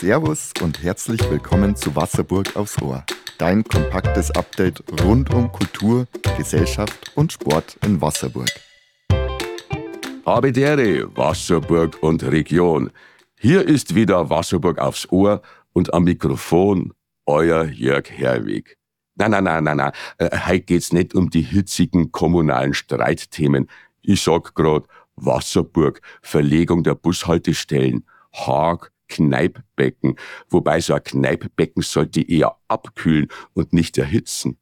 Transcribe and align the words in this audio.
Servus 0.00 0.54
und 0.62 0.82
herzlich 0.82 1.20
willkommen 1.30 1.76
zu 1.76 1.94
Wasserburg 1.94 2.56
aufs 2.56 2.80
Ohr. 2.80 3.04
Dein 3.36 3.62
kompaktes 3.62 4.30
Update 4.30 4.82
rund 5.04 5.34
um 5.34 5.52
Kultur, 5.52 6.06
Gesellschaft 6.38 7.12
und 7.16 7.34
Sport 7.34 7.76
in 7.84 8.00
Wasserburg. 8.00 8.48
Habedere, 10.24 11.14
Wasserburg 11.14 12.02
und 12.02 12.22
Region. 12.22 12.90
Hier 13.38 13.68
ist 13.68 13.94
wieder 13.94 14.30
Wasserburg 14.30 14.78
aufs 14.78 15.06
Ohr 15.12 15.42
und 15.74 15.92
am 15.92 16.04
Mikrofon 16.04 16.94
euer 17.26 17.64
Jörg 17.64 18.10
Herwig. 18.10 18.78
Nein, 19.16 19.32
nein, 19.32 19.44
nein, 19.44 19.64
nein, 19.64 19.76
nein. 19.76 19.92
Äh, 20.16 20.30
heute 20.48 20.60
geht's 20.60 20.94
nicht 20.94 21.14
um 21.14 21.28
die 21.28 21.42
hitzigen 21.42 22.10
kommunalen 22.10 22.72
Streitthemen. 22.72 23.68
Ich 24.00 24.22
sag 24.22 24.54
grad 24.54 24.86
Wasserburg, 25.16 26.00
Verlegung 26.22 26.84
der 26.84 26.94
Bushaltestellen, 26.94 28.06
Haag, 28.32 28.92
Kneippbecken, 29.10 30.16
wobei 30.48 30.80
so 30.80 30.94
ein 30.94 31.04
Kneippbecken 31.04 31.82
sollte 31.82 32.22
eher 32.22 32.56
abkühlen 32.68 33.28
und 33.52 33.74
nicht 33.74 33.98
erhitzen. 33.98 34.56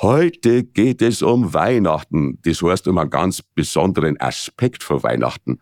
Heute 0.00 0.64
geht 0.64 1.02
es 1.02 1.22
um 1.22 1.54
Weihnachten, 1.54 2.38
das 2.42 2.62
heißt 2.62 2.88
um 2.88 2.98
einen 2.98 3.10
ganz 3.10 3.42
besonderen 3.42 4.20
Aspekt 4.20 4.82
von 4.82 5.02
Weihnachten. 5.02 5.58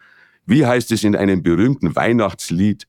Wie 0.47 0.67
heißt 0.67 0.93
es 0.93 1.05
in 1.05 1.17
einem 1.17 1.43
berühmten 1.43 1.95
Weihnachtslied? 1.95 2.87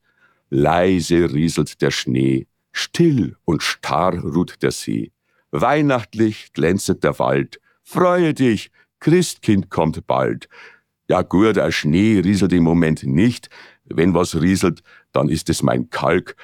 Leise 0.49 1.33
rieselt 1.33 1.81
der 1.81 1.91
Schnee, 1.91 2.47
still 2.71 3.37
und 3.45 3.63
starr 3.63 4.19
ruht 4.19 4.61
der 4.61 4.71
See. 4.71 5.11
Weihnachtlich 5.51 6.53
glänzet 6.53 7.03
der 7.03 7.19
Wald, 7.19 7.59
freue 7.83 8.33
dich, 8.33 8.71
Christkind 8.99 9.69
kommt 9.69 10.05
bald. 10.07 10.47
Ja 11.09 11.23
gut, 11.23 11.57
der 11.57 11.71
Schnee 11.71 12.19
rieselt 12.19 12.53
im 12.53 12.63
Moment 12.63 13.03
nicht, 13.03 13.49
wenn 13.85 14.13
was 14.13 14.39
rieselt, 14.39 14.83
dann 15.11 15.29
ist 15.29 15.49
es 15.49 15.63
mein 15.63 15.89
Kalk. 15.89 16.35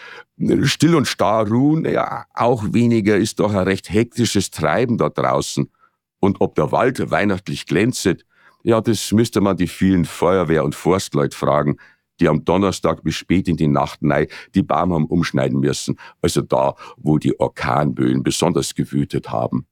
Still 0.63 0.95
und 0.95 1.07
starr 1.07 1.47
ruhen, 1.47 1.85
ja, 1.85 2.25
auch 2.33 2.63
weniger 2.73 3.17
ist 3.17 3.39
doch 3.39 3.53
ein 3.53 3.63
recht 3.63 3.89
hektisches 3.89 4.51
Treiben 4.51 4.97
da 4.97 5.09
draußen. 5.09 5.71
Und 6.19 6.41
ob 6.41 6.55
der 6.55 6.71
Wald 6.71 7.11
weihnachtlich 7.11 7.65
glänzet, 7.65 8.25
ja, 8.63 8.81
das 8.81 9.11
müsste 9.11 9.39
man 9.41 9.57
die 9.57 9.67
vielen 9.67 10.05
Feuerwehr- 10.05 10.63
und 10.63 10.75
Forstleute 10.75 11.37
fragen, 11.37 11.77
die 12.19 12.27
am 12.27 12.43
Donnerstag 12.43 13.03
bis 13.03 13.15
spät 13.15 13.47
in 13.47 13.57
die 13.57 13.67
Nacht 13.67 14.01
nei 14.01 14.27
die 14.55 14.63
Baum 14.63 14.93
haben 14.93 15.05
umschneiden 15.05 15.59
müssen, 15.59 15.99
also 16.21 16.41
da, 16.41 16.75
wo 16.97 17.17
die 17.17 17.39
Orkanböen 17.39 18.23
besonders 18.23 18.73
gewütet 18.73 19.29
haben. 19.29 19.67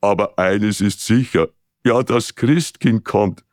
Aber 0.00 0.38
eines 0.38 0.80
ist 0.80 1.04
sicher, 1.04 1.48
ja, 1.84 2.02
das 2.02 2.34
Christkind 2.34 3.04
kommt. 3.04 3.44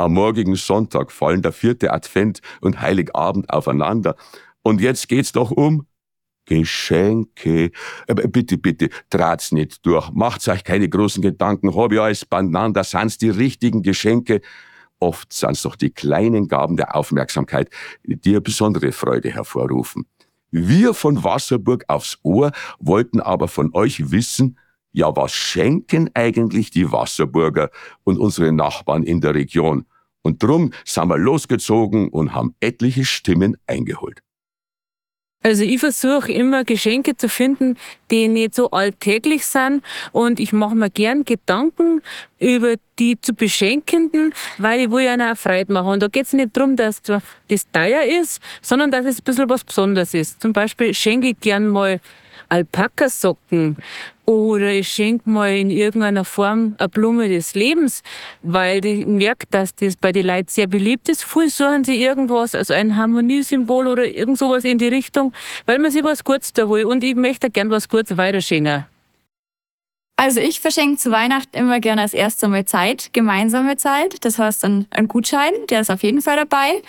Am 0.00 0.14
morgigen 0.14 0.54
Sonntag 0.54 1.10
fallen 1.10 1.42
der 1.42 1.50
vierte 1.50 1.92
Advent 1.92 2.40
und 2.60 2.80
Heiligabend 2.80 3.50
aufeinander. 3.50 4.14
Und 4.62 4.80
jetzt 4.80 5.08
geht's 5.08 5.32
doch 5.32 5.50
um 5.50 5.88
Geschenke. 6.46 7.72
Bitte, 8.06 8.58
bitte, 8.58 8.90
traht's 9.10 9.50
nicht 9.50 9.84
durch. 9.84 10.10
Macht's 10.12 10.46
euch 10.46 10.62
keine 10.62 10.88
großen 10.88 11.20
Gedanken. 11.20 11.74
Hab 11.74 11.92
ich 11.92 12.00
alles 12.00 12.24
beieinander. 12.24 12.84
Sind's 12.84 13.18
die 13.18 13.30
richtigen 13.30 13.82
Geschenke? 13.82 14.40
Oft 15.00 15.32
sind's 15.32 15.62
doch 15.62 15.74
die 15.74 15.90
kleinen 15.90 16.46
Gaben 16.46 16.76
der 16.76 16.94
Aufmerksamkeit, 16.94 17.68
die 18.04 18.30
eine 18.30 18.40
besondere 18.40 18.92
Freude 18.92 19.30
hervorrufen. 19.30 20.06
Wir 20.52 20.94
von 20.94 21.24
Wasserburg 21.24 21.84
aufs 21.88 22.18
Ohr 22.22 22.52
wollten 22.78 23.20
aber 23.20 23.48
von 23.48 23.74
euch 23.74 24.12
wissen, 24.12 24.58
ja, 24.98 25.14
was 25.14 25.32
schenken 25.32 26.10
eigentlich 26.14 26.70
die 26.70 26.90
Wasserburger 26.90 27.70
und 28.04 28.18
unsere 28.18 28.52
Nachbarn 28.52 29.04
in 29.04 29.20
der 29.20 29.34
Region? 29.34 29.86
Und 30.22 30.42
drum 30.42 30.72
sind 30.84 31.08
wir 31.08 31.16
losgezogen 31.16 32.08
und 32.08 32.34
haben 32.34 32.54
etliche 32.60 33.04
Stimmen 33.04 33.56
eingeholt. 33.66 34.20
Also 35.40 35.62
ich 35.62 35.78
versuche 35.78 36.32
immer 36.32 36.64
Geschenke 36.64 37.16
zu 37.16 37.28
finden, 37.28 37.76
die 38.10 38.26
nicht 38.26 38.56
so 38.56 38.72
alltäglich 38.72 39.46
sind 39.46 39.84
und 40.10 40.40
ich 40.40 40.52
mache 40.52 40.74
mir 40.74 40.90
gern 40.90 41.24
Gedanken 41.24 42.02
über 42.40 42.74
die 42.98 43.20
zu 43.20 43.34
Beschenkenden, 43.34 44.34
weil 44.58 44.80
ich 44.80 44.90
will 44.90 45.04
ja 45.04 45.12
eine 45.12 45.36
Freude 45.36 45.72
machen. 45.72 45.90
Und 45.92 46.02
da 46.02 46.08
geht 46.08 46.26
es 46.26 46.32
nicht 46.32 46.56
darum, 46.56 46.74
dass 46.74 47.00
das 47.02 47.22
teuer 47.72 48.02
ist, 48.20 48.42
sondern 48.62 48.90
dass 48.90 49.06
es 49.06 49.20
ein 49.20 49.24
bisschen 49.24 49.48
was 49.48 49.62
Besonderes 49.62 50.12
ist. 50.12 50.42
Zum 50.42 50.52
Beispiel 50.52 50.92
schenke 50.92 51.28
ich 51.28 51.38
gern 51.38 51.68
mal 51.68 52.00
Alpakasocken 52.48 53.76
oder 54.28 54.72
ich 54.72 54.88
schenke 54.88 55.30
mal 55.30 55.56
in 55.56 55.70
irgendeiner 55.70 56.24
Form 56.24 56.74
eine 56.78 56.88
Blume 56.88 57.28
des 57.28 57.54
Lebens, 57.54 58.02
weil 58.42 58.84
ich 58.84 59.06
merke, 59.06 59.46
dass 59.50 59.74
das 59.74 59.96
bei 59.96 60.12
den 60.12 60.26
Leuten 60.26 60.48
sehr 60.48 60.66
beliebt 60.66 61.08
ist. 61.08 61.24
Viel 61.24 61.48
suchen 61.48 61.84
sie 61.84 62.02
irgendwas, 62.02 62.54
also 62.54 62.74
ein 62.74 62.96
Harmoniesymbol 62.96 63.86
oder 63.86 64.04
irgend 64.04 64.36
sowas 64.36 64.64
in 64.64 64.76
die 64.76 64.88
Richtung, 64.88 65.32
weil 65.64 65.78
man 65.78 65.90
sich 65.90 66.04
was 66.04 66.24
Gutes 66.24 66.52
da 66.52 66.68
will. 66.68 66.84
Und 66.84 67.02
ich 67.04 67.14
möchte 67.14 67.48
gern 67.48 67.70
was 67.70 67.88
Gutes 67.88 68.18
weiterschenken. 68.18 68.84
Also 70.20 70.40
ich 70.40 70.58
verschenke 70.58 70.98
zu 70.98 71.12
Weihnachten 71.12 71.56
immer 71.56 71.78
gerne 71.78 72.02
als 72.02 72.12
erstes 72.12 72.48
Mal 72.48 72.64
Zeit, 72.64 73.10
gemeinsame 73.12 73.76
Zeit. 73.76 74.24
Das 74.24 74.40
heißt 74.40 74.64
dann 74.64 74.86
ein 74.90 75.06
Gutschein, 75.06 75.52
der 75.70 75.80
ist 75.80 75.92
auf 75.92 76.02
jeden 76.02 76.22
Fall 76.22 76.34
dabei. 76.34 76.82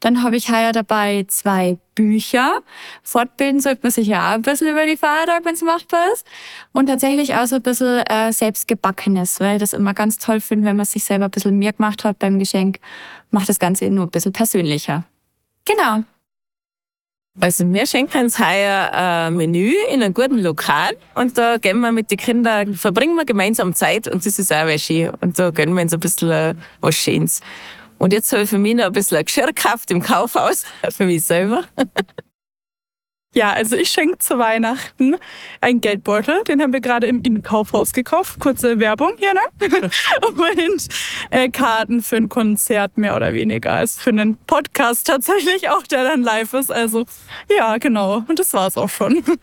Dann 0.00 0.22
habe 0.22 0.36
ich 0.36 0.50
heuer 0.50 0.72
dabei 0.72 1.24
zwei 1.28 1.78
Bücher. 1.94 2.60
Fortbilden 3.02 3.60
sollte 3.60 3.80
man 3.84 3.90
sich 3.90 4.08
ja 4.08 4.28
auch 4.28 4.34
ein 4.34 4.42
bisschen 4.42 4.68
über 4.68 4.84
die 4.84 4.98
Feiertag, 4.98 5.46
wenn 5.46 5.54
es 5.54 5.62
machbar 5.62 6.12
ist. 6.12 6.26
Und 6.72 6.88
tatsächlich 6.88 7.34
auch 7.34 7.46
so 7.46 7.56
ein 7.56 7.62
bisschen 7.62 8.00
äh, 8.00 8.30
selbstgebackenes, 8.30 9.40
weil 9.40 9.54
ich 9.54 9.60
das 9.60 9.72
immer 9.72 9.94
ganz 9.94 10.18
toll 10.18 10.42
finde, 10.42 10.66
wenn 10.66 10.76
man 10.76 10.84
sich 10.84 11.04
selber 11.04 11.24
ein 11.24 11.30
bisschen 11.30 11.58
mehr 11.58 11.72
gemacht 11.72 12.04
hat 12.04 12.18
beim 12.18 12.38
Geschenk, 12.38 12.80
macht 13.30 13.48
das 13.48 13.58
Ganze 13.58 13.88
nur 13.88 14.04
ein 14.04 14.10
bisschen 14.10 14.34
persönlicher. 14.34 15.04
Genau. 15.64 16.04
Also 17.40 17.70
wir 17.72 17.84
schenken 17.84 18.22
uns 18.22 18.38
heuer 18.38 18.90
ein 18.92 19.36
Menü 19.36 19.74
in 19.92 20.02
einem 20.02 20.14
guten 20.14 20.38
Lokal 20.38 20.96
und 21.14 21.36
da 21.36 21.58
gehen 21.58 21.80
wir 21.80 21.90
mit 21.90 22.10
den 22.10 22.16
Kindern, 22.16 22.74
verbringen 22.74 23.16
wir 23.16 23.24
gemeinsam 23.24 23.74
Zeit 23.74 24.06
und 24.06 24.24
das 24.24 24.38
ist 24.38 24.52
auch 24.52 24.78
schön. 24.78 25.10
Und 25.20 25.38
da 25.38 25.50
gönnen 25.50 25.74
wir 25.74 25.82
uns 25.82 25.92
ein 25.92 26.00
bisschen 26.00 26.30
äh, 26.30 26.54
was 26.80 26.94
Schönes. 26.94 27.40
Und 27.98 28.12
jetzt 28.12 28.32
habe 28.32 28.44
ich 28.44 28.48
für 28.50 28.58
mich 28.58 28.76
noch 28.76 28.84
ein 28.84 28.92
bisschen 28.92 29.18
ein 29.18 29.24
Geschirr 29.24 29.48
gekauft 29.48 29.90
im 29.90 30.00
Kaufhaus, 30.00 30.64
für 30.90 31.06
mich 31.06 31.24
selber. 31.24 31.64
Ja, 33.34 33.52
also 33.52 33.74
ich 33.74 33.90
schenke 33.90 34.18
zu 34.18 34.38
Weihnachten 34.38 35.16
einen 35.60 35.80
Geldbeutel, 35.80 36.44
den 36.44 36.62
haben 36.62 36.72
wir 36.72 36.80
gerade 36.80 37.08
im, 37.08 37.20
im 37.22 37.42
Kaufhaus 37.42 37.92
gekauft. 37.92 38.38
Kurze 38.38 38.78
Werbung 38.78 39.14
hier, 39.18 39.34
ne? 39.34 39.40
Und 40.28 40.88
äh, 41.30 41.48
Karten 41.48 42.00
für 42.00 42.16
ein 42.16 42.28
Konzert 42.28 42.96
mehr 42.96 43.16
oder 43.16 43.34
weniger 43.34 43.72
als 43.72 44.00
für 44.00 44.10
einen 44.10 44.36
Podcast 44.46 45.08
tatsächlich 45.08 45.68
auch, 45.68 45.82
der 45.82 46.04
dann 46.04 46.22
live 46.22 46.54
ist. 46.54 46.70
Also 46.70 47.06
ja, 47.50 47.78
genau. 47.78 48.22
Und 48.28 48.38
das 48.38 48.54
war's 48.54 48.76
auch 48.76 48.90
schon. 48.90 49.22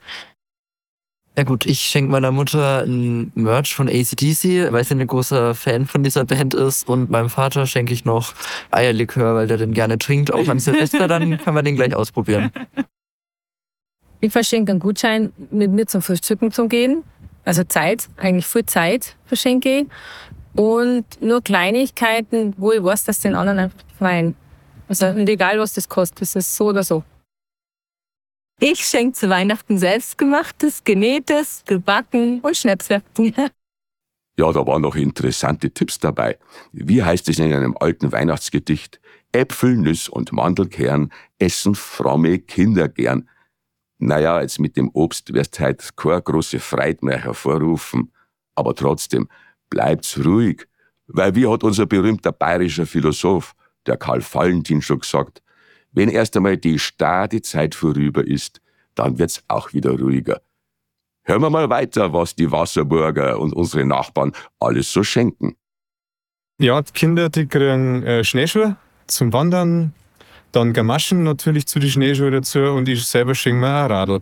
Ja 1.37 1.43
gut, 1.43 1.65
ich 1.65 1.79
schenke 1.79 2.11
meiner 2.11 2.31
Mutter 2.31 2.83
ein 2.83 3.31
Merch 3.35 3.73
von 3.73 3.87
ACDC, 3.87 4.73
weil 4.73 4.83
sie 4.83 4.95
ein 4.95 5.07
großer 5.07 5.55
Fan 5.55 5.85
von 5.85 6.03
dieser 6.03 6.25
Band 6.25 6.53
ist. 6.53 6.89
Und 6.89 7.09
meinem 7.09 7.29
Vater 7.29 7.65
schenke 7.67 7.93
ich 7.93 8.03
noch 8.03 8.33
Eierlikör, 8.69 9.35
weil 9.35 9.47
der 9.47 9.55
den 9.55 9.73
gerne 9.73 9.97
trinkt. 9.97 10.33
Auch 10.33 10.49
an 10.49 10.59
Silvester, 10.59 11.07
dann 11.07 11.37
kann 11.43 11.53
man 11.53 11.63
den 11.63 11.77
gleich 11.77 11.95
ausprobieren. 11.95 12.51
Ich 14.21 14.31
verschenke 14.31 14.71
einen 14.71 14.79
Gutschein, 14.79 15.33
mit 15.49 15.71
mir 15.71 15.87
zum 15.87 16.03
Frühstücken 16.03 16.51
zu 16.51 16.67
gehen. 16.67 17.03
Also 17.43 17.63
Zeit, 17.63 18.07
eigentlich 18.17 18.45
viel 18.45 18.65
Zeit 18.67 19.15
verschenke 19.25 19.79
ich. 19.79 19.87
Und 20.53 21.05
nur 21.21 21.41
Kleinigkeiten, 21.41 22.53
wo 22.57 22.71
ich 22.71 22.83
weiß, 22.83 23.05
dass 23.05 23.19
den 23.19 23.33
anderen 23.35 23.57
einfach 23.57 23.87
gefallen. 23.87 24.35
Also 24.87 25.07
und 25.07 25.27
egal, 25.27 25.59
was 25.59 25.73
das 25.73 25.89
kostet, 25.89 26.21
das 26.21 26.35
ist 26.35 26.55
so 26.55 26.67
oder 26.67 26.83
so. 26.83 27.03
Ich 28.59 28.85
schenke 28.85 29.13
zu 29.13 29.27
Weihnachten 29.27 29.79
selbstgemachtes, 29.79 30.83
genähtes, 30.83 31.63
gebacken 31.65 32.41
und 32.41 32.55
Schnäpse. 32.55 33.01
Ja, 34.37 34.51
da 34.51 34.65
waren 34.65 34.81
noch 34.81 34.95
interessante 34.95 35.71
Tipps 35.71 35.99
dabei. 35.99 36.39
Wie 36.71 37.03
heißt 37.03 37.27
es 37.27 37.37
in 37.37 37.53
einem 37.53 37.75
alten 37.77 38.13
Weihnachtsgedicht? 38.13 39.01
Äpfel, 39.33 39.75
Nüss 39.75 40.07
und 40.07 40.31
Mandelkern 40.31 41.11
essen 41.37 41.75
fromme 41.75 42.39
Kinder 42.39 42.87
gern 42.87 43.29
naja, 44.01 44.41
jetzt 44.41 44.59
mit 44.59 44.77
dem 44.77 44.89
Obst 44.93 45.33
wirst 45.33 45.59
halt 45.59 45.95
keine 45.95 46.21
große 46.21 46.59
Freude 46.59 47.05
mehr 47.05 47.19
hervorrufen. 47.19 48.11
Aber 48.55 48.75
trotzdem, 48.75 49.29
bleibt's 49.69 50.23
ruhig. 50.23 50.67
Weil 51.07 51.35
wie 51.35 51.47
hat 51.47 51.63
unser 51.63 51.85
berühmter 51.85 52.31
bayerischer 52.31 52.85
Philosoph, 52.85 53.53
der 53.85 53.97
Karl 53.97 54.21
Valentin, 54.21 54.81
schon 54.81 54.99
gesagt, 54.99 55.41
wenn 55.91 56.09
erst 56.09 56.35
einmal 56.35 56.57
die 56.57 56.79
starre 56.79 57.41
Zeit 57.41 57.75
vorüber 57.75 58.25
ist, 58.25 58.61
dann 58.95 59.19
wird's 59.19 59.43
auch 59.47 59.73
wieder 59.73 59.91
ruhiger. 59.91 60.41
Hören 61.23 61.41
wir 61.41 61.49
mal 61.49 61.69
weiter, 61.69 62.13
was 62.13 62.35
die 62.35 62.51
Wasserburger 62.51 63.39
und 63.39 63.53
unsere 63.53 63.85
Nachbarn 63.85 64.31
alles 64.59 64.91
so 64.91 65.03
schenken. 65.03 65.55
Ja, 66.59 66.81
die 66.81 66.91
Kinder, 66.91 67.29
die 67.29 67.47
kriegen 67.47 68.03
äh, 68.03 68.23
Schneeschuhe 68.23 68.77
zum 69.07 69.33
Wandern, 69.33 69.93
dann 70.51 70.73
Gamaschen 70.73 71.23
natürlich 71.23 71.67
zu 71.67 71.79
den 71.79 71.89
Schneeschuhen 71.89 72.31
dazu 72.31 72.59
und 72.59 72.87
ich 72.89 73.05
selber 73.05 73.35
schenke 73.35 73.61
mir 73.61 73.67
ein 73.67 73.91
Radl. 73.91 74.21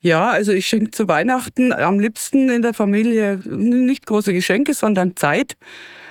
Ja, 0.00 0.30
also 0.30 0.52
ich 0.52 0.66
schenke 0.66 0.90
zu 0.90 1.08
Weihnachten 1.08 1.72
am 1.72 1.98
liebsten 1.98 2.50
in 2.50 2.62
der 2.62 2.74
Familie 2.74 3.40
nicht 3.44 4.06
große 4.06 4.32
Geschenke, 4.32 4.74
sondern 4.74 5.16
Zeit. 5.16 5.56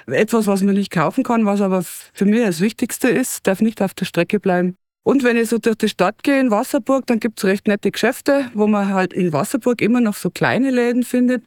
Etwas, 0.07 0.47
was 0.47 0.61
man 0.61 0.75
nicht 0.75 0.91
kaufen 0.91 1.23
kann, 1.23 1.45
was 1.45 1.61
aber 1.61 1.83
für 1.83 2.25
mich 2.25 2.43
das 2.43 2.61
Wichtigste 2.61 3.09
ist, 3.09 3.47
darf 3.47 3.61
nicht 3.61 3.81
auf 3.81 3.93
der 3.93 4.05
Strecke 4.05 4.39
bleiben. 4.39 4.75
Und 5.03 5.23
wenn 5.23 5.37
ich 5.37 5.49
so 5.49 5.59
durch 5.59 5.77
die 5.77 5.89
Stadt 5.89 6.23
gehe 6.23 6.39
in 6.39 6.49
Wasserburg, 6.49 7.05
dann 7.05 7.19
gibt's 7.19 7.45
recht 7.45 7.67
nette 7.67 7.91
Geschäfte, 7.91 8.49
wo 8.55 8.65
man 8.65 8.91
halt 8.91 9.13
in 9.13 9.31
Wasserburg 9.33 9.81
immer 9.81 10.01
noch 10.01 10.15
so 10.15 10.31
kleine 10.31 10.71
Läden 10.71 11.03
findet. 11.03 11.43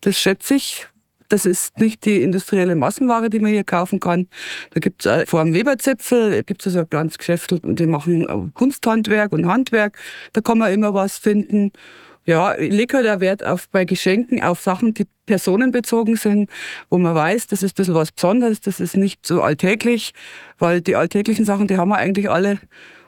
Das 0.00 0.18
schätze 0.18 0.54
ich. 0.54 0.86
Das 1.32 1.46
ist 1.46 1.78
nicht 1.78 2.04
die 2.04 2.20
industrielle 2.20 2.76
Massenware, 2.76 3.30
die 3.30 3.40
man 3.40 3.52
hier 3.52 3.64
kaufen 3.64 4.00
kann. 4.00 4.28
Da 4.74 4.80
gibt's 4.80 5.06
äh, 5.06 5.24
vor 5.24 5.42
dem 5.42 5.54
Weberzipfel 5.54 6.42
gibt's 6.42 6.66
also 6.66 6.80
ein 6.80 6.90
kleines 6.90 7.16
Geschäft, 7.16 7.52
und 7.52 7.80
die 7.80 7.86
machen 7.86 8.52
Kunsthandwerk 8.52 9.32
und 9.32 9.46
Handwerk. 9.46 9.96
Da 10.34 10.42
kann 10.42 10.58
man 10.58 10.70
immer 10.74 10.92
was 10.92 11.16
finden. 11.16 11.72
Ja, 12.26 12.54
ich 12.58 12.70
lege 12.70 12.98
halt 12.98 13.08
auch 13.08 13.20
Wert 13.20 13.46
auf, 13.46 13.66
bei 13.70 13.86
Geschenken 13.86 14.42
auf 14.42 14.60
Sachen, 14.60 14.92
die 14.92 15.06
personenbezogen 15.24 16.16
sind, 16.16 16.50
wo 16.90 16.98
man 16.98 17.14
weiß, 17.14 17.46
das 17.46 17.62
ist 17.62 17.72
ein 17.72 17.76
bisschen 17.76 17.94
was 17.94 18.12
Besonderes, 18.12 18.60
das 18.60 18.78
ist 18.78 18.98
nicht 18.98 19.24
so 19.24 19.40
alltäglich, 19.40 20.12
weil 20.58 20.82
die 20.82 20.96
alltäglichen 20.96 21.46
Sachen, 21.46 21.66
die 21.66 21.78
haben 21.78 21.88
wir 21.88 21.96
eigentlich 21.96 22.28
alle. 22.28 22.58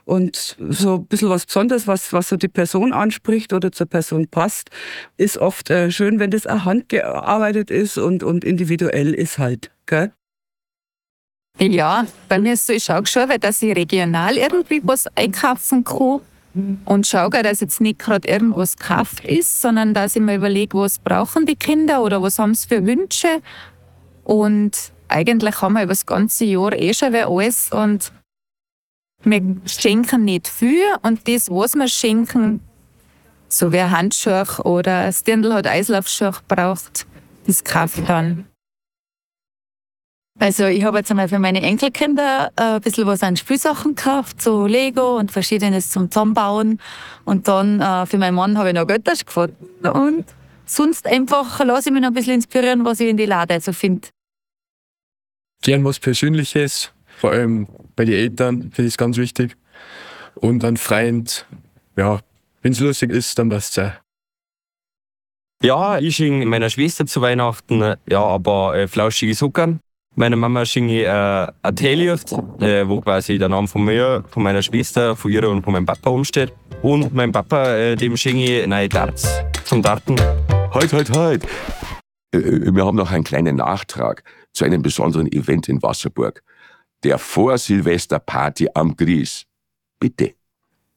Und 0.04 0.56
so 0.58 0.96
ein 0.96 1.06
bisschen 1.06 1.30
was 1.30 1.46
Besonderes, 1.46 1.86
was, 1.86 2.12
was 2.12 2.28
so 2.28 2.36
die 2.36 2.48
Person 2.48 2.92
anspricht 2.92 3.52
oder 3.52 3.72
zur 3.72 3.86
Person 3.86 4.28
passt, 4.28 4.70
ist 5.16 5.38
oft 5.38 5.70
äh, 5.70 5.90
schön, 5.90 6.18
wenn 6.18 6.30
das 6.30 6.46
auch 6.46 6.64
handgearbeitet 6.66 7.70
ist 7.70 7.96
und, 7.96 8.22
und 8.22 8.44
individuell 8.44 9.14
ist 9.14 9.38
halt. 9.38 9.70
Gell? 9.86 10.12
Ja, 11.58 12.06
bei 12.28 12.38
mir 12.38 12.54
ist 12.54 12.66
so, 12.66 12.72
ich 12.72 12.84
schaue 12.84 13.06
schon, 13.06 13.28
weil 13.28 13.38
dass 13.38 13.62
ich 13.62 13.74
regional 13.76 14.36
irgendwie 14.36 14.80
was 14.84 15.06
einkaufen 15.16 15.84
kann 15.84 16.20
und 16.84 17.06
schaue, 17.06 17.30
dass 17.30 17.60
jetzt 17.60 17.80
nicht 17.80 17.98
gerade 17.98 18.28
irgendwas 18.28 18.76
gekauft 18.76 19.24
ist, 19.24 19.60
sondern 19.60 19.94
dass 19.94 20.16
ich 20.16 20.22
mir 20.22 20.36
überlege, 20.36 20.78
was 20.78 20.98
brauchen 20.98 21.46
die 21.46 21.56
Kinder 21.56 22.02
oder 22.02 22.22
was 22.22 22.38
haben 22.38 22.54
sie 22.54 22.68
für 22.68 22.84
Wünsche. 22.86 23.40
Und 24.24 24.92
eigentlich 25.08 25.60
haben 25.60 25.74
wir 25.74 25.82
über 25.82 25.92
das 25.92 26.06
ganze 26.06 26.44
Jahr 26.44 26.72
eh 26.72 26.94
schon 26.94 27.14
alles 27.14 27.70
und 27.72 28.12
wir 29.24 29.56
schenken 29.66 30.24
nicht 30.24 30.48
viel 30.48 30.84
und 31.02 31.26
das, 31.28 31.50
was 31.50 31.74
wir 31.74 31.88
schenken, 31.88 32.60
so 33.48 33.72
wie 33.72 33.80
ein 33.80 33.90
Handschuh 33.90 34.62
oder 34.62 34.98
ein 35.00 35.14
Dirndl 35.26 35.54
hat 35.54 35.66
Eislaufschuh 35.66 36.32
braucht, 36.48 37.06
das 37.46 37.64
kaufe 37.64 38.00
ich 38.00 38.06
dann. 38.06 38.46
Also 40.40 40.66
ich 40.66 40.82
habe 40.82 40.98
jetzt 40.98 41.10
einmal 41.10 41.28
für 41.28 41.38
meine 41.38 41.62
Enkelkinder 41.62 42.50
äh, 42.56 42.62
ein 42.62 42.80
bisschen 42.80 43.06
was 43.06 43.22
an 43.22 43.36
Spielsachen 43.36 43.94
gekauft, 43.94 44.42
so 44.42 44.66
Lego 44.66 45.16
und 45.16 45.30
verschiedenes 45.30 45.90
zum 45.90 46.10
Zusammenbauen. 46.10 46.80
Und 47.24 47.46
dann 47.46 47.80
äh, 47.80 48.04
für 48.06 48.18
meinen 48.18 48.34
Mann 48.34 48.58
habe 48.58 48.70
ich 48.70 48.74
noch 48.74 48.86
Göttersch 48.86 49.24
gefunden. 49.24 49.86
Und 49.86 50.24
sonst 50.66 51.06
einfach 51.06 51.64
lasse 51.64 51.88
ich 51.88 51.92
mich 51.92 52.02
noch 52.02 52.08
ein 52.08 52.14
bisschen 52.14 52.34
inspirieren, 52.34 52.84
was 52.84 52.98
ich 52.98 53.08
in 53.08 53.16
die 53.16 53.26
Lade 53.26 53.60
so 53.60 53.72
finde. 53.72 54.08
Gern 55.62 55.84
was 55.84 56.00
Persönliches, 56.00 56.92
vor 57.16 57.32
allem 57.32 57.66
bei 57.96 58.04
den 58.04 58.14
Eltern 58.14 58.62
finde 58.72 58.88
ich 58.88 58.94
es 58.94 58.98
ganz 58.98 59.16
wichtig. 59.16 59.56
Und 60.34 60.64
ein 60.64 60.76
Freund, 60.76 61.46
ja, 61.96 62.20
wenn 62.62 62.72
es 62.72 62.80
lustig 62.80 63.10
ist, 63.10 63.38
dann 63.38 63.48
passt 63.48 63.78
es. 63.78 63.92
Ja, 65.62 65.98
ich 65.98 66.16
schenke 66.16 66.44
meiner 66.46 66.68
Schwester 66.68 67.06
zu 67.06 67.22
Weihnachten 67.22 67.94
ja, 68.06 68.22
aber 68.22 68.76
äh, 68.76 68.88
flauschige 68.88 69.34
Zuckern. 69.34 69.80
Meiner 70.16 70.36
Mama 70.36 70.64
schenke 70.64 71.00
ich 71.00 71.06
äh, 71.06 71.46
ein 71.62 71.76
Teelicht, 71.76 72.32
äh, 72.60 72.86
wo 72.86 73.00
quasi 73.00 73.38
der 73.38 73.48
Name 73.48 73.66
von 73.66 73.84
mir, 73.84 74.24
von 74.28 74.42
meiner 74.42 74.62
Schwester, 74.62 75.16
von 75.16 75.30
ihrer 75.30 75.48
und 75.48 75.62
von 75.62 75.72
meinem 75.72 75.86
Papa 75.86 76.10
umsteht. 76.10 76.52
Und 76.82 77.14
meinem 77.14 77.32
Papa, 77.32 77.74
äh, 77.74 77.96
dem 77.96 78.16
schenke 78.16 78.60
ich 78.60 78.66
neue 78.66 78.88
Darts 78.88 79.28
zum 79.64 79.82
Darten. 79.82 80.16
Halt, 80.72 80.92
halt, 80.92 81.10
halt. 81.16 81.44
Äh, 82.32 82.38
Wir 82.72 82.84
haben 82.84 82.96
noch 82.96 83.10
einen 83.10 83.24
kleinen 83.24 83.56
Nachtrag 83.56 84.22
zu 84.52 84.64
einem 84.64 84.82
besonderen 84.82 85.30
Event 85.32 85.68
in 85.68 85.82
Wasserburg. 85.82 86.42
Der 87.04 87.18
Vorsilvester-Party 87.18 88.68
am 88.74 88.96
Gries. 88.96 89.44
Bitte. 90.00 90.34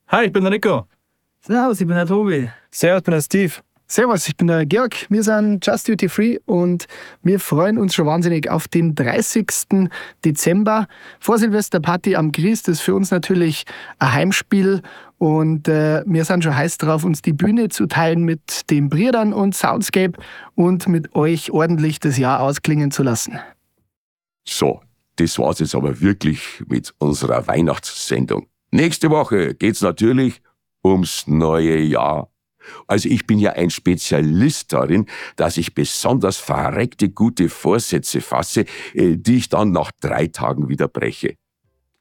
Hi, 0.08 0.26
ich 0.26 0.32
bin 0.32 0.44
der 0.44 0.52
Nico. 0.52 0.88
Servus, 1.42 1.82
ich 1.82 1.88
bin 1.88 1.98
der 1.98 2.06
Tobi. 2.06 2.50
Servus, 2.72 3.00
ich 3.00 3.04
bin 3.04 3.12
der 3.12 3.22
Steve. 3.22 3.54
Servus, 3.90 4.28
ich 4.28 4.36
bin 4.36 4.48
der 4.48 4.66
Georg. 4.66 5.06
Wir 5.10 5.24
sind 5.24 5.66
Just 5.66 5.88
Duty 5.88 6.10
Free 6.10 6.38
und 6.46 6.88
wir 7.24 7.40
freuen 7.40 7.78
uns 7.78 7.94
schon 7.94 8.06
wahnsinnig 8.06 8.50
auf 8.50 8.68
den 8.68 8.96
30. 8.96 9.90
Dezember. 10.24 10.88
Vor 11.20 11.38
Silvesterparty 11.38 12.16
am 12.16 12.32
Gries, 12.32 12.64
das 12.64 12.76
ist 12.76 12.82
für 12.82 12.96
uns 12.96 13.12
natürlich 13.12 13.66
ein 14.00 14.14
Heimspiel 14.14 14.82
und 15.18 15.68
äh, 15.68 16.04
wir 16.06 16.26
sind 16.26 16.44
schon 16.44 16.56
heiß 16.56 16.78
drauf, 16.78 17.04
uns 17.04 17.22
die 17.22 17.34
Bühne 17.34 17.70
zu 17.70 17.86
teilen 17.86 18.24
mit 18.24 18.70
den 18.70 18.90
Briedern 18.90 19.32
und 19.34 19.56
Soundscape 19.56 20.20
und 20.56 20.88
mit 20.88 21.16
euch 21.16 21.52
ordentlich 21.52 22.00
das 22.00 22.18
Jahr 22.18 22.42
ausklingen 22.42 22.92
zu 22.92 23.04
lassen. 23.04 23.40
So, 24.46 24.82
das 25.18 25.38
war's 25.38 25.60
jetzt 25.60 25.76
aber 25.76 26.00
wirklich 26.00 26.64
mit 26.68 26.94
unserer 27.00 27.46
Weihnachtssendung. 27.48 28.48
Nächste 28.72 29.10
Woche 29.10 29.56
geht's 29.56 29.82
natürlich 29.82 30.42
ums 30.84 31.28
neue 31.28 31.80
Jahr. 31.80 32.30
Also 32.86 33.10
ich 33.10 33.26
bin 33.26 33.40
ja 33.40 33.54
ein 33.54 33.70
Spezialist 33.70 34.74
darin, 34.74 35.06
dass 35.36 35.58
ich 35.58 35.74
besonders 35.74 36.38
verreckte 36.38 37.10
gute 37.10 37.50
Vorsätze 37.50 38.22
fasse, 38.22 38.66
äh, 38.94 39.16
die 39.16 39.38
ich 39.38 39.50
dann 39.50 39.72
nach 39.72 39.92
drei 40.02 40.28
Tagen 40.28 40.68
wieder 40.68 40.88
breche. 40.88 41.36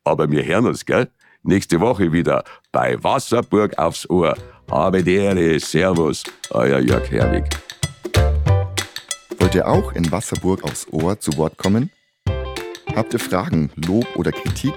Aber 0.05 0.31
wir 0.31 0.45
hören 0.45 0.67
uns, 0.67 0.85
gell? 0.85 1.09
Nächste 1.43 1.81
Woche 1.81 2.13
wieder 2.13 2.43
bei 2.73 3.03
Wasserburg 3.03 3.79
aufs 3.79 4.11
Ohr. 4.11 4.37
Habe 4.69 5.05
die 5.05 5.15
Ehre, 5.15 5.61
Servus, 5.61 6.25
euer 6.51 6.81
Jörg 6.81 7.09
Herwig. 7.11 7.45
Wollt 9.39 9.55
ihr 9.55 9.69
auch 9.69 9.93
in 9.93 10.11
Wasserburg 10.11 10.65
aufs 10.65 10.89
Ohr 10.91 11.21
zu 11.21 11.37
Wort 11.37 11.57
kommen? 11.57 11.91
Habt 12.97 13.13
ihr 13.13 13.21
Fragen, 13.21 13.71
Lob 13.77 14.07
oder 14.17 14.33
Kritik? 14.33 14.73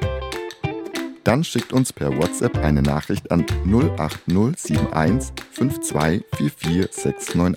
Dann 1.24 1.46
schickt 1.46 1.72
uns 1.72 1.94
per 1.94 2.18
WhatsApp 2.18 2.58
eine 2.58 2.82
Nachricht 2.82 3.32
an 3.32 3.46
08071 3.66 5.32
5244698. 5.58 7.56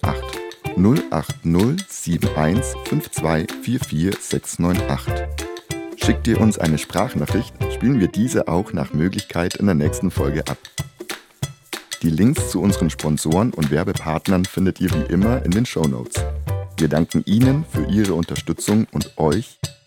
08071 1.11 2.77
5244698. 2.87 5.27
Schickt 5.97 6.29
ihr 6.29 6.41
uns 6.41 6.61
eine 6.61 6.79
Sprachnachricht, 6.79 7.53
spielen 7.75 7.99
wir 7.99 8.07
diese 8.07 8.47
auch 8.47 8.73
nach 8.73 8.93
Möglichkeit 8.93 9.57
in 9.57 9.67
der 9.67 9.75
nächsten 9.75 10.13
Folge 10.13 10.47
ab. 10.47 10.59
Die 12.03 12.11
Links 12.11 12.51
zu 12.51 12.61
unseren 12.61 12.91
Sponsoren 12.91 13.53
und 13.53 13.73
Werbepartnern 13.73 14.45
findet 14.45 14.81
ihr 14.81 14.93
wie 14.93 15.13
immer 15.13 15.45
in 15.45 15.51
den 15.51 15.67
Show 15.67 15.89
Notes. 15.89 16.23
Wir 16.79 16.87
danken 16.87 17.25
Ihnen 17.27 17.65
für 17.69 17.85
Ihre 17.87 18.15
Unterstützung 18.15 18.87
und 18.93 19.19
euch 19.19 19.59